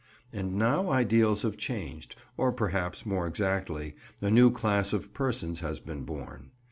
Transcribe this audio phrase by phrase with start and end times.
[0.33, 5.79] And now ideals have changed, or perhaps more exactly, a new class of persons has
[5.79, 6.49] been born.